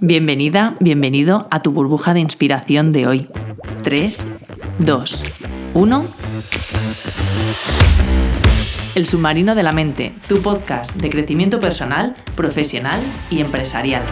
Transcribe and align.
Bienvenida, 0.00 0.76
bienvenido 0.78 1.48
a 1.50 1.60
tu 1.60 1.72
burbuja 1.72 2.14
de 2.14 2.20
inspiración 2.20 2.92
de 2.92 3.08
hoy. 3.08 3.28
3, 3.82 4.34
2, 4.78 5.24
1. 5.74 6.04
El 8.94 9.06
submarino 9.06 9.56
de 9.56 9.62
la 9.64 9.72
mente, 9.72 10.14
tu 10.28 10.40
podcast 10.40 10.94
de 10.96 11.10
crecimiento 11.10 11.58
personal, 11.58 12.14
profesional 12.36 13.00
y 13.28 13.40
empresarial. 13.40 14.02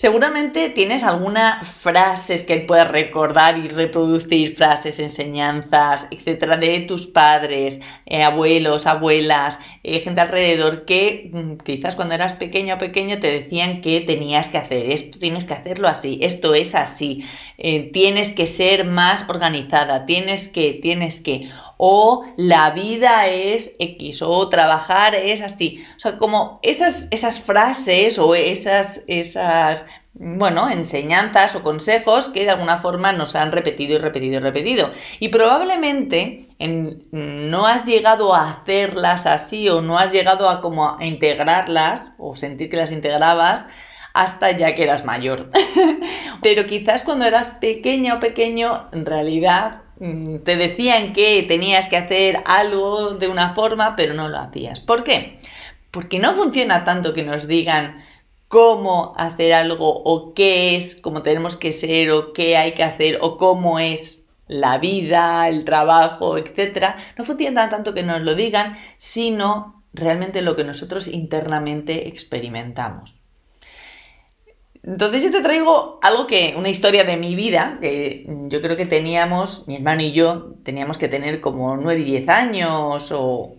Seguramente 0.00 0.68
tienes 0.68 1.02
algunas 1.02 1.66
frases 1.66 2.44
que 2.44 2.60
puedas 2.60 2.88
recordar 2.88 3.58
y 3.58 3.66
reproducir, 3.66 4.54
frases, 4.54 5.00
enseñanzas, 5.00 6.06
etcétera, 6.12 6.56
de 6.56 6.82
tus 6.82 7.08
padres, 7.08 7.80
eh, 8.06 8.22
abuelos, 8.22 8.86
abuelas, 8.86 9.58
eh, 9.82 9.98
gente 9.98 10.20
alrededor 10.20 10.84
que 10.84 11.30
mm, 11.32 11.64
quizás 11.64 11.96
cuando 11.96 12.14
eras 12.14 12.34
pequeño 12.34 12.76
o 12.76 12.78
pequeño 12.78 13.18
te 13.18 13.40
decían 13.40 13.80
que 13.80 14.00
tenías 14.00 14.48
que 14.50 14.58
hacer 14.58 14.88
esto, 14.88 15.18
tienes 15.18 15.46
que 15.46 15.54
hacerlo 15.54 15.88
así, 15.88 16.20
esto 16.22 16.54
es 16.54 16.76
así, 16.76 17.24
eh, 17.56 17.90
tienes 17.92 18.32
que 18.32 18.46
ser 18.46 18.84
más 18.84 19.28
organizada, 19.28 20.06
tienes 20.06 20.46
que, 20.46 20.78
tienes 20.80 21.20
que 21.20 21.50
o 21.78 22.24
la 22.36 22.70
vida 22.70 23.28
es 23.28 23.74
X, 23.78 24.20
o 24.22 24.48
trabajar 24.48 25.14
es 25.14 25.40
así. 25.42 25.84
O 25.96 26.00
sea, 26.00 26.18
como 26.18 26.58
esas, 26.62 27.06
esas 27.12 27.40
frases 27.40 28.18
o 28.18 28.34
esas, 28.34 29.04
esas, 29.06 29.86
bueno, 30.18 30.68
enseñanzas 30.68 31.54
o 31.54 31.62
consejos 31.62 32.28
que 32.28 32.44
de 32.44 32.50
alguna 32.50 32.78
forma 32.78 33.12
nos 33.12 33.34
han 33.34 33.52
repetido 33.52 33.94
y 33.94 33.98
repetido 33.98 34.36
y 34.36 34.38
repetido. 34.40 34.90
Y 35.20 35.28
probablemente 35.28 36.44
no 37.12 37.66
has 37.66 37.86
llegado 37.86 38.34
a 38.34 38.50
hacerlas 38.50 39.26
así 39.26 39.68
o 39.68 39.80
no 39.80 39.98
has 39.98 40.12
llegado 40.12 40.48
a 40.48 40.60
como 40.60 40.98
a 40.98 41.04
integrarlas 41.04 42.12
o 42.18 42.36
sentir 42.36 42.68
que 42.68 42.76
las 42.76 42.92
integrabas 42.92 43.64
hasta 44.14 44.50
ya 44.52 44.74
que 44.74 44.82
eras 44.82 45.04
mayor. 45.04 45.50
Pero 46.42 46.66
quizás 46.66 47.02
cuando 47.02 47.24
eras 47.24 47.50
pequeña 47.60 48.14
o 48.14 48.20
pequeño, 48.20 48.88
en 48.92 49.06
realidad 49.06 49.82
Mm, 50.00 50.38
te 50.38 50.56
decían 50.56 51.12
que 51.12 51.42
tenías 51.42 51.88
que 51.88 51.96
hacer 51.96 52.42
algo 52.46 53.14
de 53.14 53.28
una 53.28 53.54
forma, 53.54 53.96
pero 53.96 54.14
no 54.14 54.28
lo 54.28 54.38
hacías. 54.38 54.80
¿Por 54.80 55.02
qué? 55.04 55.38
Porque 55.90 56.18
no 56.18 56.34
funciona 56.34 56.84
tanto 56.84 57.14
que 57.14 57.24
nos 57.24 57.48
digan 57.48 58.04
cómo 58.48 59.14
hacer 59.16 59.52
algo 59.52 60.02
o 60.02 60.34
qué 60.34 60.76
es, 60.76 60.96
cómo 60.96 61.22
tenemos 61.22 61.56
que 61.56 61.72
ser 61.72 62.10
o 62.10 62.32
qué 62.32 62.56
hay 62.56 62.72
que 62.72 62.82
hacer 62.82 63.18
o 63.20 63.36
cómo 63.36 63.78
es 63.78 64.22
la 64.48 64.78
vida, 64.78 65.48
el 65.48 65.64
trabajo, 65.64 66.38
etc. 66.38 66.94
No 67.16 67.24
funciona 67.24 67.68
tanto 67.68 67.94
que 67.94 68.02
nos 68.02 68.22
lo 68.22 68.34
digan, 68.34 68.76
sino 68.96 69.84
realmente 69.92 70.42
lo 70.42 70.56
que 70.56 70.64
nosotros 70.64 71.08
internamente 71.08 72.08
experimentamos. 72.08 73.18
Entonces 74.82 75.22
yo 75.22 75.30
te 75.30 75.42
traigo 75.42 75.98
algo 76.00 76.26
que, 76.26 76.54
una 76.56 76.70
historia 76.70 77.04
de 77.04 77.18
mi 77.18 77.34
vida, 77.34 77.76
que 77.80 78.26
yo 78.48 78.62
creo 78.62 78.76
que 78.76 78.86
teníamos, 78.86 79.68
mi 79.68 79.76
hermano 79.76 80.00
y 80.00 80.12
yo, 80.12 80.54
teníamos 80.62 80.96
que 80.96 81.08
tener 81.08 81.40
como 81.40 81.76
9 81.76 82.00
y 82.00 82.04
10 82.04 82.28
años 82.30 83.12
o 83.12 83.56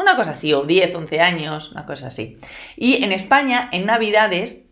una 0.00 0.16
cosa 0.16 0.32
así, 0.32 0.52
o 0.52 0.64
10, 0.64 0.94
11 0.94 1.20
años, 1.20 1.72
una 1.72 1.86
cosa 1.86 2.08
así. 2.08 2.38
Y 2.76 3.04
en 3.04 3.12
España, 3.12 3.68
en 3.72 3.86
Navidades, 3.86 4.62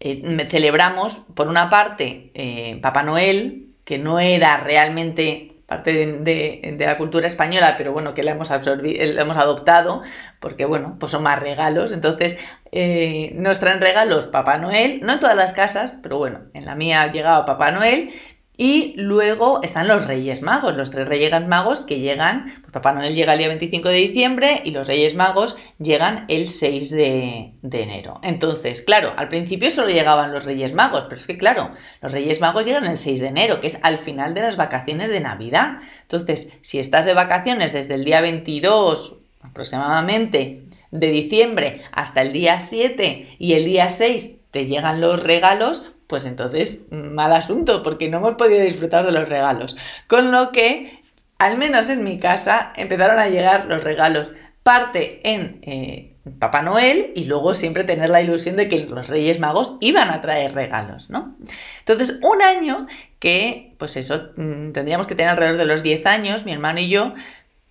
eh, 0.00 0.46
celebramos, 0.50 1.22
por 1.34 1.48
una 1.48 1.70
parte, 1.70 2.30
eh, 2.34 2.78
Papá 2.82 3.02
Noel, 3.02 3.74
que 3.84 3.98
no 3.98 4.20
era 4.20 4.58
realmente 4.58 5.54
parte 5.66 6.06
de, 6.06 6.76
la 6.78 6.98
cultura 6.98 7.26
española, 7.26 7.74
pero 7.78 7.92
bueno, 7.92 8.12
que 8.12 8.22
la 8.22 8.32
hemos 8.32 8.50
la 8.50 9.22
hemos 9.22 9.36
adoptado, 9.36 10.02
porque 10.40 10.66
bueno, 10.66 10.96
pues 11.00 11.12
son 11.12 11.22
más 11.22 11.38
regalos. 11.38 11.90
Entonces, 11.90 12.36
eh, 12.72 13.32
nos 13.34 13.60
traen 13.60 13.80
regalos 13.80 14.26
Papá 14.26 14.58
Noel, 14.58 15.00
no 15.02 15.14
en 15.14 15.20
todas 15.20 15.36
las 15.36 15.52
casas, 15.52 15.96
pero 16.02 16.18
bueno, 16.18 16.40
en 16.54 16.66
la 16.66 16.74
mía 16.74 17.02
ha 17.02 17.10
llegado 17.10 17.44
Papá 17.46 17.70
Noel 17.70 18.12
y 18.56 18.94
luego 18.96 19.60
están 19.64 19.88
los 19.88 20.06
Reyes 20.06 20.42
Magos, 20.42 20.76
los 20.76 20.92
tres 20.92 21.08
Reyes 21.08 21.44
Magos 21.46 21.82
que 21.82 21.98
llegan, 21.98 22.44
pues 22.60 22.72
Papá 22.72 22.92
Noel 22.92 23.14
llega 23.14 23.32
el 23.32 23.38
día 23.40 23.48
25 23.48 23.88
de 23.88 23.96
diciembre 23.96 24.62
y 24.64 24.70
los 24.70 24.86
Reyes 24.86 25.16
Magos 25.16 25.56
llegan 25.78 26.24
el 26.28 26.46
6 26.46 26.90
de, 26.90 27.52
enero. 27.62 28.20
Entonces, 28.22 28.82
claro, 28.82 29.12
al 29.16 29.28
principio 29.28 29.70
solo 29.70 29.88
llegaban 29.88 30.32
los 30.32 30.44
Reyes 30.44 30.72
Magos, 30.72 31.04
pero 31.04 31.16
es 31.16 31.26
que 31.26 31.36
claro, 31.36 31.70
los 32.00 32.12
Reyes 32.12 32.40
Magos 32.40 32.64
llegan 32.64 32.86
el 32.86 32.96
6 32.96 33.20
de 33.20 33.26
enero, 33.26 33.60
que 33.60 33.66
es 33.66 33.78
al 33.82 33.98
final 33.98 34.34
de 34.34 34.42
las 34.42 34.56
vacaciones 34.56 35.10
de 35.10 35.18
Navidad. 35.18 35.78
Entonces, 36.02 36.50
si 36.60 36.78
estás 36.78 37.06
de 37.06 37.14
vacaciones 37.14 37.72
desde 37.72 37.94
el 37.94 38.04
día 38.04 38.20
22 38.20 39.16
aproximadamente 39.42 40.62
de 40.92 41.08
diciembre 41.08 41.82
hasta 41.90 42.22
el 42.22 42.32
día 42.32 42.60
7 42.60 43.26
y 43.40 43.54
el 43.54 43.64
día 43.64 43.90
6 43.90 44.36
te 44.52 44.66
llegan 44.66 45.00
los 45.00 45.20
regalos, 45.24 45.84
pues 46.06 46.26
entonces 46.26 46.80
mal 46.90 47.32
asunto, 47.32 47.82
porque 47.82 48.08
no 48.08 48.18
hemos 48.18 48.34
podido 48.34 48.62
disfrutar 48.62 49.04
de 49.04 49.12
los 49.12 49.28
regalos. 49.28 49.76
Con 50.06 50.30
lo 50.30 50.52
que, 50.52 51.02
al 51.38 51.58
menos 51.58 51.88
en 51.88 52.04
mi 52.04 52.18
casa, 52.18 52.72
empezaron 52.76 53.18
a 53.18 53.28
llegar 53.28 53.66
los 53.66 53.82
regalos. 53.82 54.30
Parte 54.62 55.20
en 55.24 55.58
eh, 55.62 56.14
Papá 56.38 56.62
Noel 56.62 57.12
y 57.14 57.24
luego 57.26 57.52
siempre 57.52 57.84
tener 57.84 58.08
la 58.08 58.22
ilusión 58.22 58.56
de 58.56 58.66
que 58.68 58.86
los 58.86 59.08
Reyes 59.08 59.40
Magos 59.40 59.76
iban 59.80 60.10
a 60.10 60.22
traer 60.22 60.54
regalos, 60.54 61.10
¿no? 61.10 61.36
Entonces, 61.80 62.18
un 62.22 62.40
año 62.40 62.86
que, 63.18 63.74
pues 63.78 63.96
eso, 63.98 64.30
mm, 64.36 64.72
tendríamos 64.72 65.06
que 65.06 65.14
tener 65.14 65.32
alrededor 65.32 65.58
de 65.58 65.66
los 65.66 65.82
10 65.82 66.06
años, 66.06 66.46
mi 66.46 66.52
hermano 66.52 66.80
y 66.80 66.88
yo, 66.88 67.12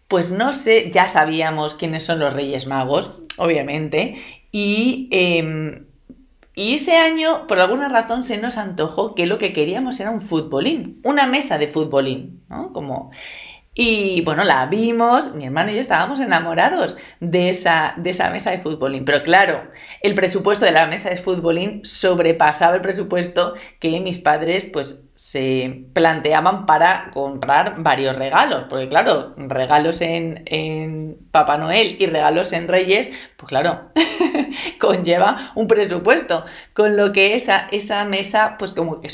pues 0.07 0.31
no 0.31 0.53
sé, 0.53 0.91
ya 0.91 1.07
sabíamos 1.07 1.73
quiénes 1.73 2.03
son 2.05 2.19
los 2.19 2.35
Reyes 2.35 2.67
Magos, 2.67 3.15
obviamente, 3.37 4.21
y 4.51 5.09
em, 5.11 5.87
y 6.55 6.75
ese 6.75 6.97
año, 6.97 7.47
por 7.47 7.59
alguna 7.59 7.89
razón, 7.89 8.23
se 8.23 8.37
nos 8.39 8.57
antojó 8.57 9.15
que 9.15 9.25
lo 9.25 9.37
que 9.37 9.53
queríamos 9.53 9.99
era 9.99 10.11
un 10.11 10.21
futbolín, 10.21 11.01
una 11.03 11.25
mesa 11.27 11.57
de 11.57 11.67
futbolín, 11.67 12.43
¿no? 12.49 12.71
Como... 12.73 13.11
Y 13.75 14.21
bueno, 14.21 14.43
la 14.43 14.67
vimos, 14.67 15.33
mi 15.33 15.45
hermano 15.45 15.71
y 15.71 15.75
yo 15.75 15.81
estábamos 15.81 16.19
enamorados 16.19 16.95
de 17.19 17.49
esa, 17.49 17.95
de 17.97 18.11
esa 18.11 18.29
mesa 18.29 18.51
de 18.51 18.59
futbolín. 18.59 19.03
Pero 19.03 19.23
claro, 19.23 19.63
el 20.01 20.13
presupuesto 20.13 20.65
de 20.65 20.71
la 20.71 20.85
mesa 20.85 21.09
de 21.09 21.15
futbolín 21.15 21.83
sobrepasaba 21.83 22.75
el 22.75 22.81
presupuesto 22.81 23.55
que 23.79 23.99
mis 23.99 24.19
padres 24.19 24.65
pues 24.65 25.05
se 25.15 25.85
planteaban 25.93 26.65
para 26.65 27.11
comprar 27.11 27.75
varios 27.77 28.17
regalos, 28.17 28.65
porque 28.65 28.89
claro, 28.89 29.33
regalos 29.37 30.01
en, 30.01 30.43
en 30.47 31.17
Papá 31.31 31.57
Noel 31.57 31.97
y 31.99 32.07
regalos 32.07 32.51
en 32.51 32.67
Reyes, 32.67 33.11
pues 33.37 33.47
claro, 33.47 33.91
conlleva 34.79 35.51
un 35.55 35.67
presupuesto, 35.67 36.43
con 36.73 36.97
lo 36.97 37.13
que 37.13 37.35
esa, 37.35 37.67
esa 37.71 38.03
mesa 38.05 38.55
pues 38.57 38.71
como 38.71 39.01
que 39.01 39.09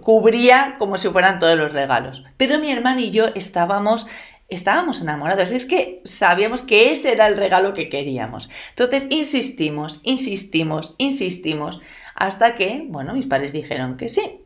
cubría 0.00 0.74
como 0.78 0.98
si 0.98 1.08
fueran 1.08 1.38
todos 1.38 1.56
los 1.56 1.72
regalos. 1.72 2.24
Pero 2.36 2.58
mi 2.58 2.70
hermano 2.72 3.00
y 3.00 3.10
yo 3.10 3.26
estábamos 3.34 3.95
estábamos 4.48 5.00
enamorados, 5.00 5.52
es 5.52 5.64
que 5.64 6.00
sabíamos 6.04 6.62
que 6.62 6.90
ese 6.90 7.12
era 7.12 7.26
el 7.26 7.36
regalo 7.36 7.74
que 7.74 7.88
queríamos. 7.88 8.50
Entonces 8.70 9.06
insistimos, 9.10 10.00
insistimos, 10.04 10.94
insistimos, 10.98 11.80
hasta 12.14 12.54
que, 12.54 12.84
bueno, 12.88 13.14
mis 13.14 13.26
padres 13.26 13.52
dijeron 13.52 13.96
que 13.96 14.08
sí, 14.08 14.42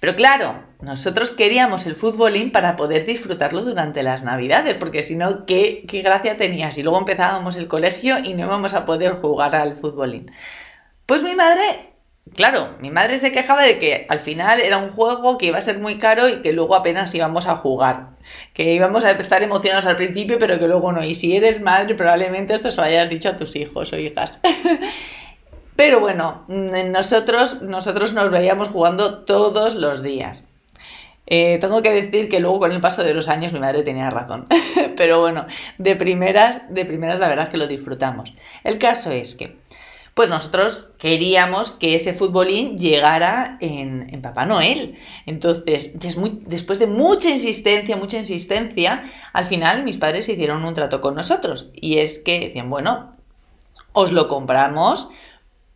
pero 0.00 0.14
claro, 0.14 0.62
nosotros 0.80 1.32
queríamos 1.32 1.86
el 1.86 1.94
futbolín 1.94 2.52
para 2.52 2.76
poder 2.76 3.06
disfrutarlo 3.06 3.62
durante 3.62 4.02
las 4.02 4.24
navidades, 4.24 4.74
porque 4.74 5.02
si 5.02 5.16
no, 5.16 5.46
¿qué, 5.46 5.84
¿qué, 5.88 6.02
gracia 6.02 6.36
tenía 6.36 6.70
si 6.70 6.82
luego 6.82 6.98
empezábamos 6.98 7.56
el 7.56 7.66
colegio 7.66 8.18
y 8.18 8.34
no 8.34 8.44
íbamos 8.44 8.74
a 8.74 8.84
poder 8.84 9.14
jugar 9.14 9.54
al 9.54 9.76
futbolín. 9.76 10.30
Pues 11.06 11.22
mi 11.22 11.34
madre, 11.34 11.94
claro, 12.34 12.70
mi 12.80 12.90
madre 12.90 13.18
se 13.18 13.32
quejaba 13.32 13.62
de 13.62 13.78
que 13.78 14.06
al 14.08 14.20
final 14.20 14.60
era 14.60 14.78
un 14.78 14.90
juego 14.90 15.38
que 15.38 15.46
iba 15.46 15.58
a 15.58 15.62
ser 15.62 15.78
muy 15.78 15.98
caro 15.98 16.28
y 16.28 16.42
que 16.42 16.52
luego 16.52 16.74
apenas 16.74 17.14
íbamos 17.14 17.46
a 17.46 17.56
jugar, 17.56 18.10
que 18.52 18.72
íbamos 18.72 19.04
a 19.04 19.12
estar 19.12 19.42
emocionados 19.42 19.86
al 19.86 19.96
principio, 19.96 20.38
pero 20.38 20.58
que 20.58 20.66
luego 20.66 20.92
no. 20.92 21.04
Y 21.04 21.14
si 21.14 21.36
eres 21.36 21.60
madre, 21.60 21.94
probablemente 21.94 22.54
esto 22.54 22.70
se 22.70 22.80
lo 22.80 22.86
hayas 22.86 23.08
dicho 23.08 23.28
a 23.28 23.36
tus 23.36 23.56
hijos 23.56 23.92
o 23.92 23.98
hijas. 23.98 24.40
Pero 25.76 26.00
bueno, 26.00 26.44
mm, 26.48 26.90
nosotros, 26.90 27.62
nosotros 27.62 28.14
nos 28.14 28.30
veíamos 28.30 28.68
jugando 28.68 29.24
todos 29.24 29.74
los 29.74 30.02
días. 30.02 30.48
Eh, 31.26 31.58
tengo 31.60 31.82
que 31.82 31.90
decir 31.90 32.28
que 32.28 32.40
luego 32.40 32.60
con 32.60 32.72
el 32.72 32.80
paso 32.80 33.02
de 33.02 33.12
los 33.12 33.28
años 33.28 33.52
mi 33.52 33.58
madre 33.58 33.82
tenía 33.82 34.10
razón. 34.10 34.46
Pero 34.96 35.20
bueno, 35.20 35.44
de 35.76 35.96
primeras, 35.96 36.62
de 36.70 36.84
primeras 36.84 37.20
la 37.20 37.28
verdad 37.28 37.46
es 37.46 37.50
que 37.50 37.58
lo 37.58 37.66
disfrutamos. 37.66 38.34
El 38.64 38.78
caso 38.78 39.10
es 39.10 39.34
que, 39.34 39.56
pues 40.16 40.30
nosotros 40.30 40.88
queríamos 40.96 41.72
que 41.72 41.94
ese 41.94 42.14
futbolín 42.14 42.78
llegara 42.78 43.58
en, 43.60 44.22
Papá 44.22 44.46
Noel. 44.46 44.96
Entonces, 45.26 45.92
después 46.46 46.78
de 46.78 46.86
mucha 46.86 47.28
insistencia, 47.28 47.98
mucha 47.98 48.16
insistencia, 48.16 49.02
al 49.34 49.44
final 49.44 49.84
mis 49.84 49.98
padres 49.98 50.26
hicieron 50.30 50.64
un 50.64 50.72
trato 50.72 51.02
con 51.02 51.16
nosotros. 51.16 51.70
Y 51.74 51.98
es 51.98 52.18
que 52.18 52.40
decían, 52.40 52.70
bueno, 52.70 53.14
os 53.92 54.12
lo 54.12 54.26
compramos 54.26 55.10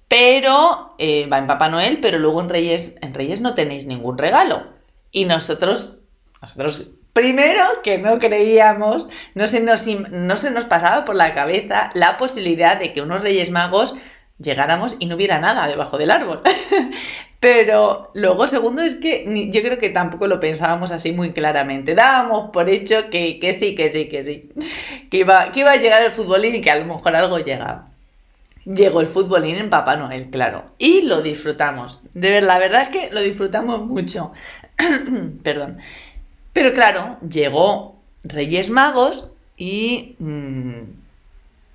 pero 0.08 0.94
eh, 0.98 1.28
va 1.28 1.38
en 1.38 1.46
Papá 1.46 1.69
Noel, 1.69 1.98
pero 2.00 2.19
luego 2.19 2.40
en 2.40 2.48
Reyes, 2.48 2.94
en 3.00 3.12
Reyes 3.12 3.43
no 3.43 3.54
tenéis 3.54 3.86
ningún 3.86 4.16
regalo. 4.16 4.64
Y 5.12 5.26
nosotros, 5.26 5.98
nosotros 6.40 6.93
primero 7.12 7.62
que 7.84 7.98
no 7.98 8.19
creíamos, 8.19 9.08
no 9.34 9.46
se, 9.46 9.60
nos, 9.60 9.86
no 9.86 10.36
se 10.36 10.50
nos 10.50 10.64
pasaba 10.64 11.04
por 11.04 11.14
la 11.14 11.34
cabeza 11.34 11.90
la 11.94 12.16
posibilidad 12.16 12.76
de 12.76 12.93
que 12.93 13.02
unos 13.02 13.20
Reyes 13.20 13.50
Magos 13.50 13.94
llegáramos 14.42 14.96
y 14.98 15.06
no 15.06 15.16
hubiera 15.16 15.38
nada 15.40 15.66
debajo 15.66 15.98
del 15.98 16.10
árbol. 16.10 16.40
Pero 17.40 18.10
luego, 18.12 18.46
segundo, 18.46 18.82
es 18.82 18.96
que 18.96 19.25
yo 19.50 19.62
creo 19.62 19.78
que 19.78 19.88
tampoco 19.88 20.26
lo 20.26 20.40
pensábamos 20.40 20.90
así 20.90 21.12
muy 21.12 21.32
claramente. 21.32 21.94
Dábamos 21.94 22.50
por 22.50 22.69
hecho 22.69 23.08
que, 23.08 23.38
sí, 23.58 23.75
que 23.75 23.88
sí, 23.88 24.08
que 24.08 24.22
sí. 24.22 24.50
Que 25.10 25.19
iba, 25.19 25.50
que 25.50 25.60
iba 25.60 25.72
a 25.72 25.76
llegar 25.76 26.02
el 26.02 26.12
futbolín 26.12 26.56
y 26.56 26.60
que 26.60 26.70
a 26.70 26.78
lo 26.78 26.84
mejor 26.84 27.16
algo 27.16 27.38
llegaba. 27.38 27.88
Llegó 28.66 29.00
el 29.00 29.06
futbolín 29.06 29.56
en 29.56 29.70
Papá 29.70 29.96
Noel, 29.96 30.28
claro. 30.28 30.64
Y 30.76 31.00
lo 31.00 31.22
disfrutamos. 31.22 32.00
De 32.12 32.31
ver, 32.31 32.44
la 32.44 32.58
verdad 32.58 32.82
es 32.82 32.88
que 32.90 33.10
lo 33.10 33.22
disfrutamos 33.22 33.86
mucho. 33.86 34.32
Perdón. 35.43 35.78
Pero 36.52 36.75
claro, 36.75 37.16
llegó 37.26 37.96
Reyes 38.22 38.69
Magos 38.69 39.31
y 39.56 40.16
mm, 40.19 41.00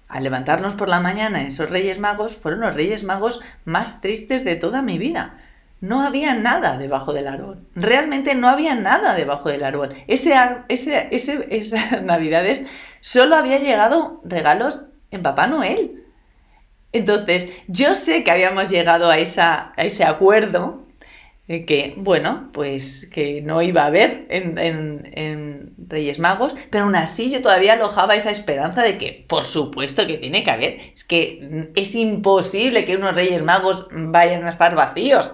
al 0.08 0.24
levantarnos 0.24 0.76
por 0.76 0.90
la 0.90 1.00
mañana 1.00 1.42
esos 1.44 1.70
Reyes 1.70 2.00
Magos 2.00 2.36
fueron 2.36 2.62
los 2.62 2.76
Reyes 2.76 3.04
Magos 3.04 3.42
más 3.64 4.02
tristes 4.02 4.44
de 4.44 4.56
toda 4.56 4.82
mi 4.82 4.98
vida 4.98 5.38
no 5.82 6.02
había 6.02 6.34
nada 6.34 6.78
debajo 6.78 7.14
del 7.14 7.28
árbol. 7.28 7.60
Realmente 7.76 8.36
no 8.36 8.48
había 8.48 8.76
nada 8.76 9.14
debajo 9.14 9.50
del 9.50 9.64
árbol. 9.64 9.96
Ese, 10.08 10.36
ese, 10.68 11.08
esas 11.12 12.02
navidades 12.04 12.66
solo 13.00 13.36
había 13.36 13.60
llegado 13.60 14.22
regalos 14.24 14.86
en 15.12 15.22
Papá 15.22 15.48
Noel. 15.48 16.04
Entonces, 16.92 17.50
yo 17.68 17.94
sé 17.94 18.24
que 18.24 18.32
habíamos 18.32 18.70
llegado 18.70 19.10
a, 19.10 19.18
esa, 19.18 19.74
a 19.76 19.84
ese 19.84 20.06
acuerdo 20.06 20.85
que, 21.48 21.94
bueno, 21.98 22.50
pues 22.54 23.08
que 23.12 23.42
no 23.42 23.62
iba 23.62 23.84
a 23.84 23.88
haber 23.88 24.26
en, 24.30 25.76
Reyes 25.78 26.18
Magos, 26.18 26.56
pero 26.72 26.86
aún 26.86 26.96
así 26.96 27.30
yo 27.30 27.42
todavía 27.42 27.74
alojaba 27.74 28.16
esa 28.16 28.32
esperanza 28.32 28.82
de 28.82 28.98
que, 28.98 29.26
por 29.28 29.44
supuesto 29.44 30.08
que 30.08 30.18
tiene 30.18 30.44
que 30.44 30.50
haber, 30.50 30.80
es 30.94 31.04
que 31.04 31.70
es 31.76 31.94
imposible 31.94 32.86
que 32.86 32.96
unos 32.96 33.14
Reyes 33.14 33.44
Magos 33.44 33.88
vayan 33.92 34.46
a 34.46 34.50
estar 34.50 34.74
vacíos. 34.74 35.34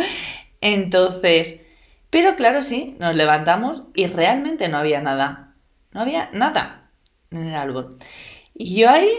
Entonces, 0.62 1.60
pero 2.08 2.36
claro, 2.36 2.62
sí, 2.62 2.96
nos 2.98 3.14
levantamos 3.14 3.84
y 3.94 4.06
realmente 4.06 4.68
no 4.68 4.78
había 4.78 5.02
nada, 5.02 5.54
no 5.92 6.00
había 6.00 6.30
nada 6.32 6.90
en 7.30 7.48
el 7.48 7.54
árbol. 7.54 7.98
Y 8.54 8.76
yo 8.76 8.88
ahí 8.88 9.10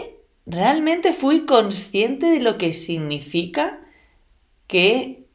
realmente 0.46 1.12
fui 1.12 1.46
consciente 1.46 2.26
de 2.26 2.40
lo 2.40 2.58
que 2.58 2.72
significa 2.72 3.78
que 4.66 5.25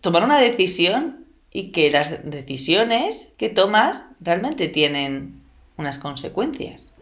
tomar 0.00 0.24
una 0.24 0.38
decisión 0.38 1.24
y 1.52 1.72
que 1.72 1.90
las 1.90 2.24
decisiones 2.24 3.32
que 3.38 3.48
tomas 3.48 4.04
realmente 4.20 4.68
tienen 4.68 5.40
unas 5.76 5.98
consecuencias. 5.98 6.92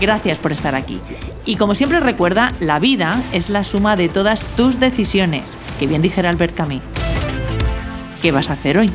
Gracias 0.00 0.38
por 0.38 0.52
estar 0.52 0.74
aquí. 0.74 1.00
Y 1.44 1.56
como 1.56 1.74
siempre 1.74 2.00
recuerda, 2.00 2.52
la 2.60 2.78
vida 2.78 3.22
es 3.32 3.50
la 3.50 3.64
suma 3.64 3.96
de 3.96 4.08
todas 4.08 4.46
tus 4.56 4.78
decisiones, 4.78 5.58
que 5.78 5.86
bien 5.86 6.02
dijera 6.02 6.30
Albert 6.30 6.54
Camus. 6.54 6.82
¿Qué 8.22 8.32
vas 8.32 8.50
a 8.50 8.54
hacer 8.54 8.78
hoy? 8.78 8.90